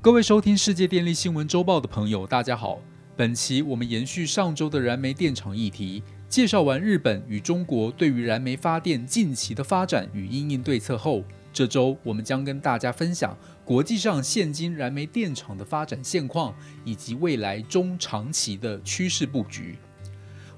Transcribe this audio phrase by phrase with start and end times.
[0.00, 2.78] 各位收听世界电力新闻周报的朋友，大家好。
[3.16, 16.54] 本期我们延续上周的燃煤电厂议题，介绍完日本与中国对于燃煤发电近期的发展与应应对策后，这周我们将跟大家分享国际上现今燃煤电厂的发展现况，
[16.84, 19.76] 以及未来中长期的趋势布局。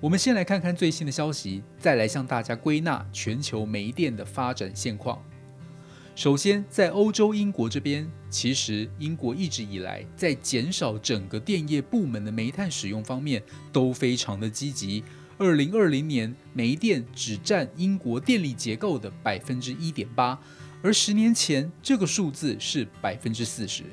[0.00, 5.18] 我们先来看看最新的消息，再来向大家归纳全球煤电的发展现况。
[6.20, 15.02] 首先，在欧洲英国这边，其实英国一直以来在减少整个电业部门的煤炭使用方面都非常的积极。
[15.38, 20.38] 二零二零年，煤电只占英国电力结构的百分之一点八，
[20.82, 23.84] 而十年前这个数字是百分之四十。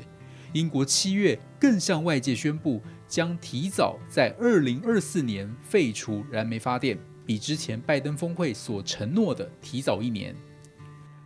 [0.52, 10.36] 英国七月更向外界宣布，将提早在二零二四年废除燃煤发电，比之前拜登峰会所承诺的提早一年。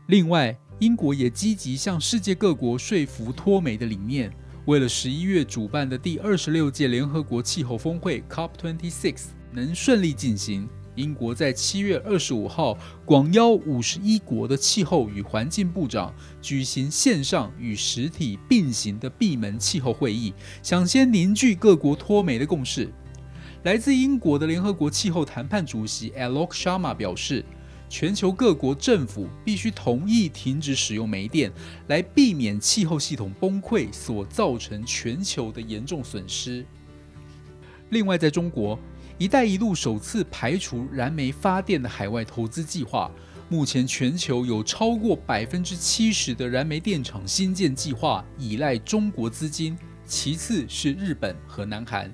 [0.08, 4.32] 另外，英国也积极向世界各国说服脱煤的理念。
[4.66, 16.12] 为了十一月主办的第二十六届联合国气候峰会 （COP26） 能顺利进行，英国在七月二十五号广邀五十一国的气候与环境部长
[16.42, 20.34] 举行线上与实体并行的闭门气候会议，
[20.64, 22.92] 想先凝聚各国脱煤的共识。
[23.66, 27.46] 来自英国的联合国气候谈判主席 Alok Sharma 表示。
[27.92, 31.52] 全球各国政府必须同意停止使用煤电，
[31.88, 36.66] 来避免气候系统崩溃所造成全球的严重损失。
[37.90, 38.80] 另外，在中国
[39.20, 43.12] ，“一带一路”首次排除燃煤发电的海外投资计划。
[43.50, 52.10] 目前，全球有超过百分之七十的燃煤电厂新建计划依赖中国资金，其次是日本和南韩。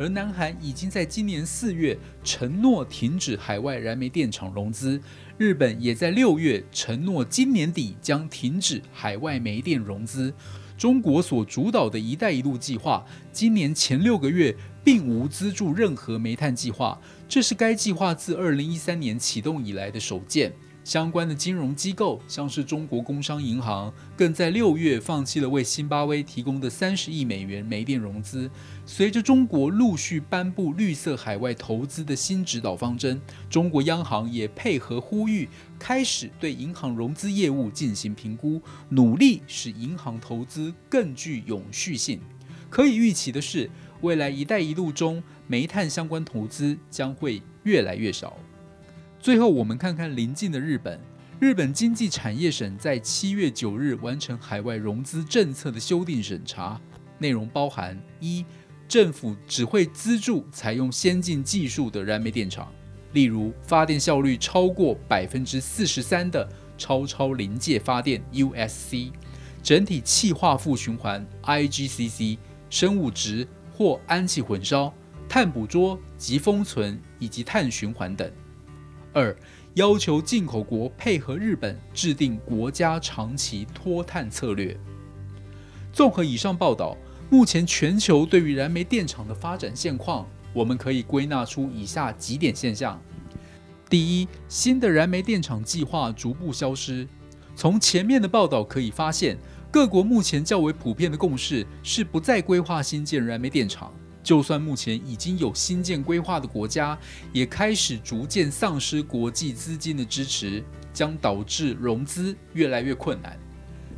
[0.00, 4.98] 而南韩已经在今年四月承诺停止海外燃煤电厂融资，
[5.36, 10.32] 日本也在六月承诺今年底将停止海外煤电融资。
[10.78, 20.50] 中国所主导的一带一路计划，今年前六个月并无资助任何煤炭计划，这是该计划自二零一三年启动以来的首见。
[20.82, 28.50] 相关的金融机构，像是中国工商银行，更在六月放弃了为新巴威提供的三十亿美元煤电融资。
[28.84, 35.48] 随着中国陆续颁布绿色海外投资的新指导方针，中国央行也配合呼吁，
[35.78, 42.20] 开始对银行融资业务进行评估，努力使银行投资更具永续性。
[42.68, 43.70] 可以预期的是，
[44.00, 48.36] 未来“一带一路”中煤炭相关投资将会越来越少。
[49.22, 50.98] 最后，我们看看邻近的日本。
[51.38, 56.80] 日本经济产业省在七月九日完成海外融资政策的修订审查，
[57.18, 58.46] 内容包含：一、
[58.88, 62.72] 政府只会资助采用先进技术的燃煤电厂，
[63.12, 66.48] 例如发电效率超过百分之四十三的
[66.78, 69.12] 超超临界发电 （USC）、
[69.62, 72.38] 整体气化负循环 （IGCC）、
[72.70, 74.92] 生物质或氨气混烧、
[75.28, 78.30] 碳捕捉及封存以及碳循环等。
[79.12, 79.36] 二、
[79.74, 84.76] 要求进口国配合日本制定国家长期脱碳策略。
[85.92, 86.96] 综合以上报道，
[87.28, 93.00] 目前全球对于燃煤电厂的发展现况，我们可以归纳出以下几点现象：
[93.88, 97.06] 第一，新的燃煤电厂计划逐步消失。
[97.56, 99.36] 从前面的报道可以发现，
[99.70, 103.92] 各国目前较为普遍的共识是不再规划新建燃煤电厂。
[104.30, 106.96] 就算目前已经有新建规划的国家，
[107.32, 113.36] 也开始逐渐丧失国际资金的支持，将导致融资越来越困难。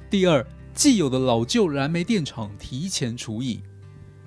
[0.09, 3.61] 第二，既有的老旧燃煤电厂提前除役。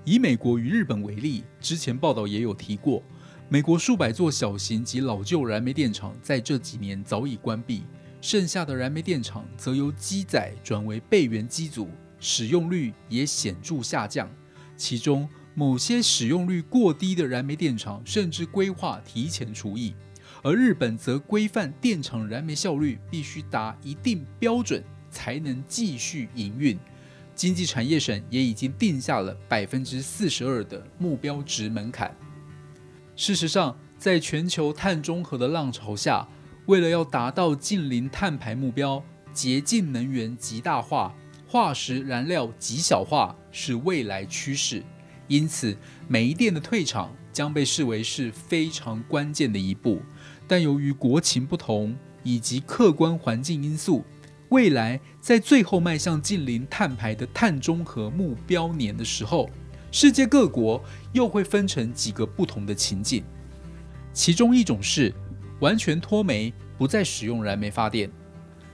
[0.03, 3.01] 以美国与日本为例，之前报道也有提过，
[3.49, 7.81] 美国数百座小型及老旧燃煤电厂在这几年早已关闭，
[8.21, 11.89] 剩下的燃煤电厂则由机载转为备援机组，
[12.19, 14.29] 使用率也显著下降，
[14.77, 15.27] 其中。
[15.57, 19.95] 某些使用率过低的燃煤电厂甚至规划提前除役，
[20.43, 26.77] 而日本则规范电厂燃煤效率必须达一定标准才能继续营运。
[27.33, 32.13] 经济产业省也已经定下了百分之四十二的目标值门槛。
[33.15, 36.27] 事实上，在全球碳中和的浪潮下，
[36.65, 39.01] 为了要达到近零碳排目标，
[39.31, 41.15] 洁净能源极大化、
[41.47, 44.83] 化石燃料极小化是未来趋势。
[45.27, 45.75] 因此，
[46.07, 50.01] 煤电的退场将被视为是非常关键的一步。
[50.47, 54.03] 但由于国情不同以及客观环境因素，
[54.49, 59.49] 未来在最后迈向近零碳排的碳中和目标年的时候，
[59.91, 60.83] 世界各国
[61.13, 63.23] 又会分成几个不同的情境。
[64.13, 65.11] 其中一种是
[65.61, 68.09] 完全脱煤，不再使用燃煤发电，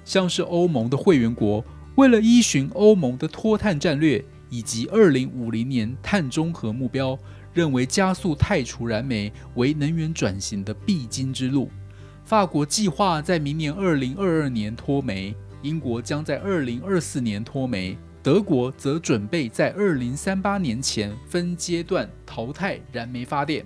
[0.03, 1.63] 像是欧盟的会员国，
[1.95, 4.23] 为了依循欧盟的脱碳战略。
[4.51, 7.17] 以及二零五零年碳中和目标，
[7.53, 11.71] 认为加速汰除燃煤为能源转型的必经之路。
[12.25, 23.65] 法国计划在明年二零二二年脱煤，英国将在二零二四年脱煤，德国则准备在二零三八年前分阶段淘汰燃煤发电。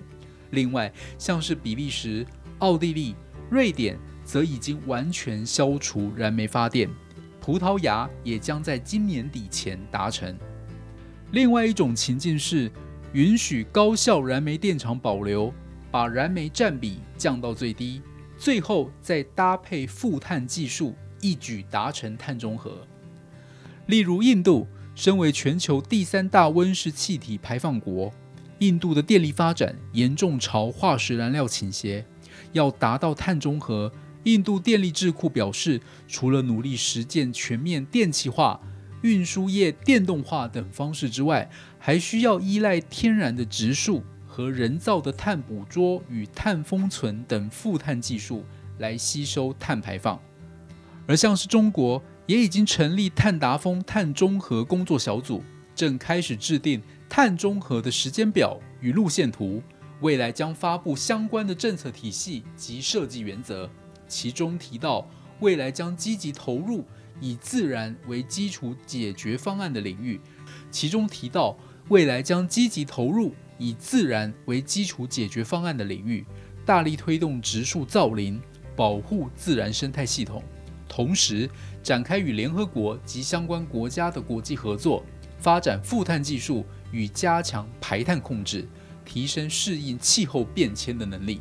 [0.50, 2.24] 另外，像是比利时、
[2.60, 3.16] 奥地利、
[3.50, 6.88] 瑞典则已经完全消除燃煤发电，
[7.40, 10.36] 葡萄牙也将在今年底前达成。
[11.36, 12.72] 另外一种情境是，
[13.12, 15.52] 允许高效燃煤电厂保留，
[15.90, 18.00] 把燃煤占比降到最低。
[18.38, 22.86] 最后再搭配负碳技术，一举达成碳中和。
[23.84, 28.10] 例如，印度身为全球第三大温室气体排放国，
[28.60, 32.06] 印度的电力发展严重朝化石燃料倾斜。
[32.52, 33.92] 要达到碳中和，
[34.24, 38.58] 印度电力智库表示，除了努力实践全面电气化、
[39.06, 41.48] 运输业电动化等方式之外，
[41.78, 44.02] 还需要依赖天然的植树。
[44.28, 48.44] 和人造的碳捕捉与碳封存等负碳技术
[48.76, 50.20] 来吸收碳排放，
[51.06, 55.42] 而像是中国也已经成立碳达峰碳中和工作小组，
[55.74, 59.62] 正开始制定碳中和的时间表与路线图，
[60.02, 63.70] 未来将发布相关的政策体系及设计原则。
[64.06, 65.08] 其中提到，
[65.40, 66.84] 未来将积极投入
[67.20, 70.20] 以自然为基础解决方案的领域，
[70.70, 71.56] 其中提到
[71.88, 73.34] 未来将积极投入。
[73.58, 76.26] 以自然为基础解决方案的领域，
[76.66, 78.38] 大力推动植树造林，
[78.76, 80.44] 保护自然生态系统，
[80.86, 81.48] 同时
[81.82, 85.02] 展开与联合国及相关国家的国际合作，
[85.38, 88.68] 发展负碳技术与加强排碳控制，
[89.06, 91.40] 提升适应气候变迁的能力。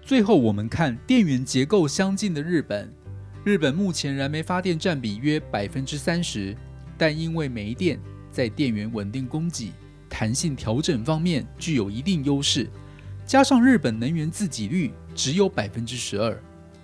[0.00, 2.94] 最后，我们看电源结构相近的日本，
[3.42, 6.54] 日本目前燃煤发电占比约百分之三十，
[6.98, 7.98] 但因为煤电
[8.30, 9.72] 在电源稳定供给。
[10.10, 12.68] 弹性调整方面具有一定优势，
[13.24, 16.38] 加上日本能源自给率只有百分之十二，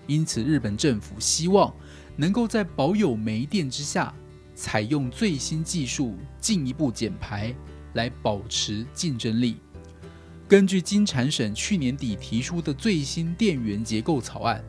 [0.07, 1.75] 因此日本政府希望
[2.17, 4.15] 能够在保有煤电之下，
[4.55, 7.55] 采用最新技术进一步减排，
[7.95, 9.57] 来保持竞争力。
[10.49, 14.63] 根据金产省去年底提出的最新电源结构草案，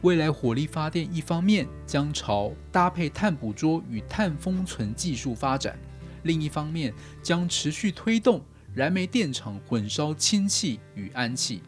[0.00, 5.78] 未来火力发电一方面将朝搭配碳捕捉与碳封存技术发展。
[6.22, 8.42] 另一方面，将持续推动
[8.74, 11.60] 燃煤电厂混烧氢气与氨气。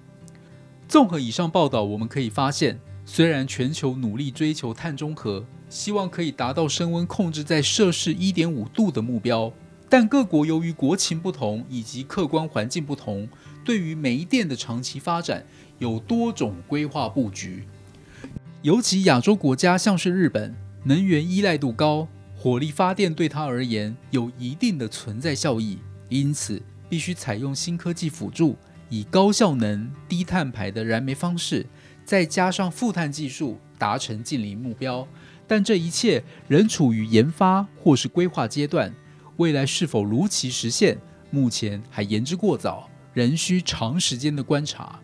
[0.89, 9.53] 综合以上报道，我们可以发现，虽然全球努力追求碳中和，希望可以达到升温控制在摄氏一点五度的目标，
[9.91, 13.29] 但各国由于国情不同以及客观环境不同，
[13.65, 15.45] 对于煤电的长期发展
[15.81, 17.65] 有多种规划布局。
[18.63, 20.55] 尤其亚洲国家像是日本，
[20.85, 22.07] 能源依赖度高。
[22.37, 25.79] 火力发电对它而言有一定的存在效益，
[26.09, 28.57] 因此必须采用新科技辅助，
[28.89, 31.67] 以高效能、低碳排的燃煤方式，
[32.05, 35.07] 再加上负碳技术，达成近零目标。
[35.47, 38.95] 但这一切仍处于研发或是规划阶段，
[39.41, 40.99] 未来是否如期实现，
[41.31, 45.01] 目前还言之过早，仍需长时间的观察。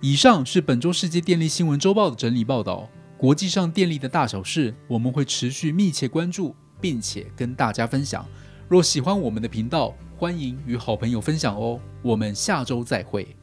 [0.00, 2.88] 以上是本周世界电力新闻周报的整理报道。
[3.18, 8.26] 国际上电力的大小事，我们会持续密切关注，并且跟大家分享。
[8.70, 11.78] 若喜欢我们的频道，欢迎与好朋友分享哦。
[12.00, 13.36] 我们下周再会。